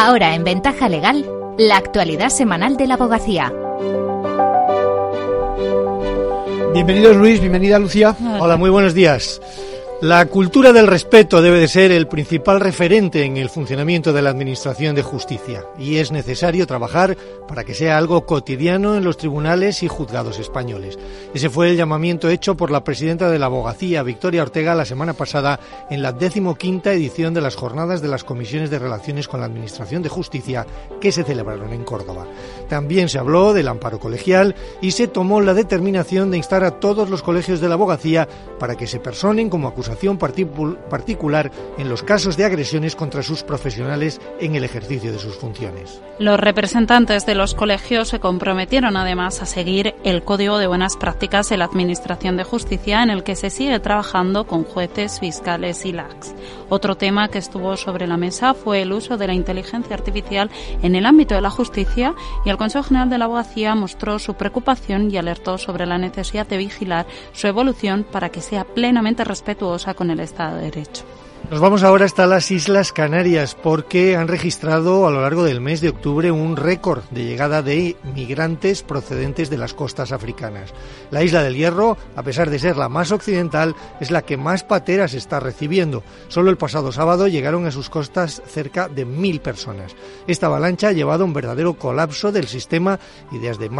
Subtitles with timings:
[0.00, 1.26] Ahora en Ventaja Legal,
[1.58, 3.52] la actualidad semanal de la abogacía.
[6.72, 8.14] Bienvenidos Luis, bienvenida Lucía.
[8.38, 9.42] Hola, muy buenos días.
[10.00, 14.30] La cultura del respeto debe de ser el principal referente en el funcionamiento de la
[14.30, 17.16] Administración de Justicia y es necesario trabajar
[17.48, 20.96] para que sea algo cotidiano en los tribunales y juzgados españoles.
[21.34, 25.14] Ese fue el llamamiento hecho por la presidenta de la Abogacía, Victoria Ortega, la semana
[25.14, 25.58] pasada
[25.90, 30.04] en la decimoquinta edición de las jornadas de las comisiones de relaciones con la Administración
[30.04, 30.64] de Justicia
[31.00, 32.24] que se celebraron en Córdoba.
[32.68, 37.10] También se habló del amparo colegial y se tomó la determinación de instar a todos
[37.10, 38.28] los colegios de la abogacía
[38.60, 44.20] para que se personen como acusados particular en los casos de agresiones contra sus profesionales
[44.40, 46.00] en el ejercicio de sus funciones.
[46.18, 51.48] Los representantes de los colegios se comprometieron además a seguir el Código de Buenas Prácticas
[51.48, 55.92] de la Administración de Justicia en el que se sigue trabajando con jueces, fiscales y
[55.92, 56.34] LACs.
[56.68, 60.50] Otro tema que estuvo sobre la mesa fue el uso de la inteligencia artificial
[60.82, 64.34] en el ámbito de la justicia y el Consejo General de la Abogacía mostró su
[64.34, 69.94] preocupación y alertó sobre la necesidad de vigilar su evolución para que sea plenamente respetuosa
[69.94, 71.04] con el Estado de Derecho.
[71.50, 75.80] Nos vamos ahora hasta las Islas Canarias porque han registrado a lo largo del mes
[75.80, 80.74] de octubre un récord de llegada de migrantes procedentes de las costas africanas.
[81.10, 84.62] La isla del Hierro, a pesar de ser la más occidental, es la que más
[84.62, 86.02] pateras está recibiendo.
[86.28, 89.96] Solo el pasado sábado llegaron a sus costas cerca de mil personas.
[90.26, 93.00] Esta avalancha ha llevado a un verdadero colapso del sistema
[93.32, 93.70] y desde,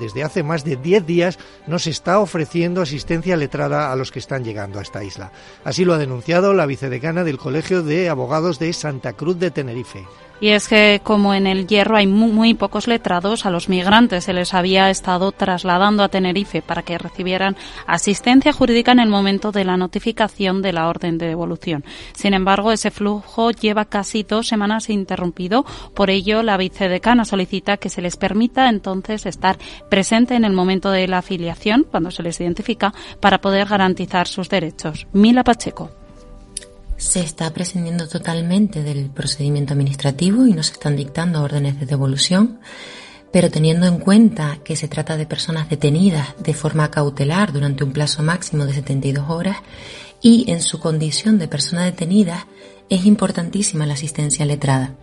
[0.00, 4.18] desde hace más de diez días no se está ofreciendo asistencia letrada a los que
[4.18, 5.30] están llegando a esta isla.
[5.62, 10.04] Así lo ha denunciado la vicedecana del Colegio de Abogados de Santa Cruz de Tenerife.
[10.40, 14.32] Y es que como en el Hierro hay muy, pocos letrados, a los migrantes se
[14.32, 19.64] les había estado trasladando a Tenerife para que recibieran asistencia jurídica en el momento de
[19.64, 21.84] la notificación de la orden de devolución.
[22.12, 25.64] Sin embargo, ese flujo lleva casi dos semanas interrumpido.
[25.94, 29.58] Por ello, la vicedecana solicita que se les permita entonces estar
[29.88, 34.48] presente en el momento de la afiliación, cuando se les identifica, para poder garantizar sus
[34.48, 35.08] derechos.
[35.12, 35.90] Mila Pacheco
[36.98, 42.60] se está prescindiendo totalmente del procedimiento administrativo y no se están dictando órdenes de devolución,
[43.32, 47.92] pero teniendo en cuenta que se trata de personas detenidas de forma cautelar durante un
[47.92, 49.58] plazo máximo de 72 horas
[50.20, 52.46] y en su condición de persona detenida
[52.90, 54.94] es importantísima la asistencia letrada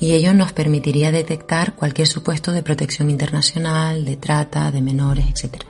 [0.00, 5.64] y ello nos permitiría detectar cualquier supuesto de protección internacional, de trata, de menores, etc.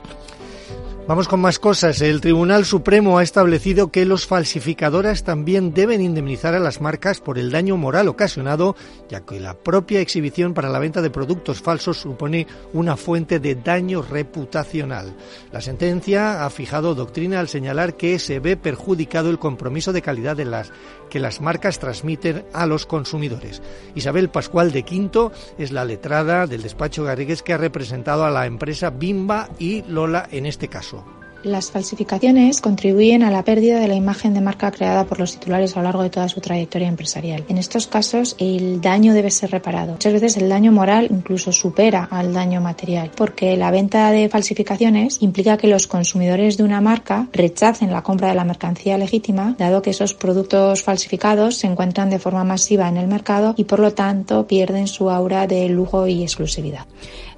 [1.09, 2.03] Vamos con más cosas.
[2.03, 7.39] El Tribunal Supremo ha establecido que los falsificadores también deben indemnizar a las marcas por
[7.39, 8.77] el daño moral ocasionado,
[9.09, 13.55] ya que la propia exhibición para la venta de productos falsos supone una fuente de
[13.55, 15.17] daño reputacional.
[15.51, 20.37] La sentencia ha fijado doctrina al señalar que se ve perjudicado el compromiso de calidad
[20.37, 20.73] de las
[21.09, 23.63] que las marcas transmiten a los consumidores.
[23.95, 28.45] Isabel Pascual de Quinto es la letrada del despacho Garrigues que ha representado a la
[28.45, 30.97] empresa Bimba y Lola en este caso.
[31.44, 35.76] Las falsificaciones contribuyen a la pérdida de la imagen de marca creada por los titulares
[35.76, 37.44] a lo largo de toda su trayectoria empresarial.
[37.49, 39.93] En estos casos, el daño debe ser reparado.
[39.93, 45.22] Muchas veces el daño moral incluso supera al daño material, porque la venta de falsificaciones
[45.22, 49.81] implica que los consumidores de una marca rechacen la compra de la mercancía legítima, dado
[49.81, 53.93] que esos productos falsificados se encuentran de forma masiva en el mercado y por lo
[53.93, 56.87] tanto pierden su aura de lujo y exclusividad.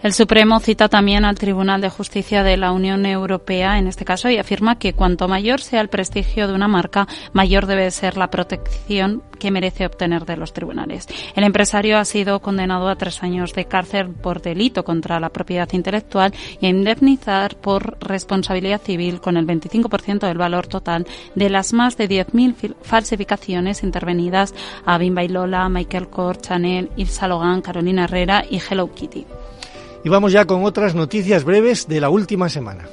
[0.03, 4.31] El Supremo cita también al Tribunal de Justicia de la Unión Europea en este caso
[4.31, 8.31] y afirma que cuanto mayor sea el prestigio de una marca, mayor debe ser la
[8.31, 11.07] protección que merece obtener de los tribunales.
[11.35, 15.69] El empresario ha sido condenado a tres años de cárcel por delito contra la propiedad
[15.73, 21.73] intelectual y a indemnizar por responsabilidad civil con el 25% del valor total de las
[21.73, 27.65] más de 10.000 falsificaciones intervenidas a Bimba y Lola, Michael Kors, Chanel, Yves Saint Laurent,
[27.65, 29.27] Carolina Herrera y Hello Kitty.
[30.05, 32.85] Y vamos ya con otras noticias breves de la última semana.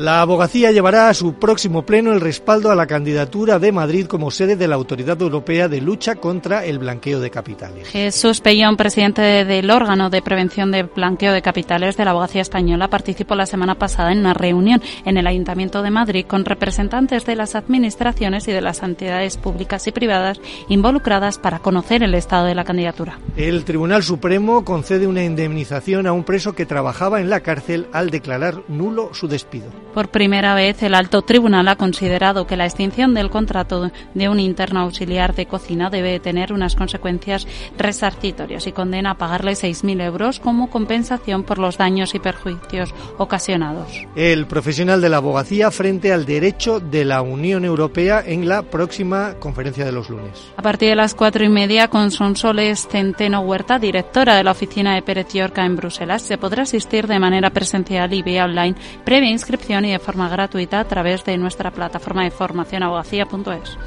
[0.00, 4.30] La abogacía llevará a su próximo pleno el respaldo a la candidatura de Madrid como
[4.30, 7.86] sede de la Autoridad Europea de Lucha contra el Blanqueo de Capitales.
[7.86, 12.88] Jesús Pellón, presidente del órgano de prevención de blanqueo de capitales de la abogacía española,
[12.88, 17.36] participó la semana pasada en una reunión en el Ayuntamiento de Madrid con representantes de
[17.36, 20.40] las administraciones y de las entidades públicas y privadas
[20.70, 23.18] involucradas para conocer el estado de la candidatura.
[23.36, 28.08] El Tribunal Supremo concede una indemnización a un preso que trabajaba en la cárcel al
[28.08, 29.68] declarar nulo su despido.
[29.94, 34.38] Por primera vez, el alto tribunal ha considerado que la extinción del contrato de un
[34.38, 37.46] interno auxiliar de cocina debe tener unas consecuencias
[37.76, 43.88] resarcitorias y condena a pagarle 6.000 euros como compensación por los daños y perjuicios ocasionados.
[44.14, 49.34] El profesional de la abogacía frente al derecho de la Unión Europea en la próxima
[49.40, 50.52] conferencia de los lunes.
[50.56, 54.94] A partir de las cuatro y media, con Sonsoles Centeno Huerta, directora de la oficina
[54.94, 59.30] de Pérez Yorca en Bruselas, se podrá asistir de manera presencial y vía online previa
[59.30, 63.78] inscripción y de forma gratuita a través de nuestra plataforma de formación abogacía.es.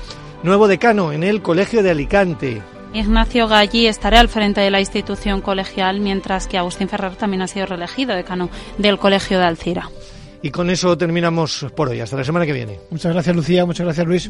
[0.43, 2.61] Nuevo decano en el Colegio de Alicante.
[2.93, 7.47] Ignacio Galli estará al frente de la institución colegial, mientras que Agustín Ferrer también ha
[7.47, 9.89] sido reelegido decano del Colegio de Alcira.
[10.43, 12.01] Y con eso terminamos por hoy.
[12.01, 12.77] Hasta la semana que viene.
[12.91, 13.65] Muchas gracias, Lucía.
[13.65, 14.21] Muchas gracias, Luis.